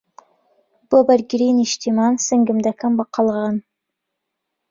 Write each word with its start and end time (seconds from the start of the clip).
بۆ 0.89 0.97
بەرگریی 1.07 1.57
نیشتمان، 1.61 2.13
سنگم 2.27 2.59
دەکەم 2.67 2.93
بە 2.97 3.05
قەڵغان 3.13 3.55